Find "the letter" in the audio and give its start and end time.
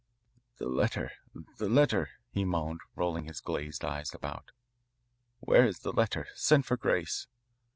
0.57-1.11, 1.59-2.09, 5.81-6.25